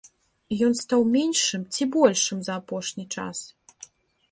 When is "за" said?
2.49-2.53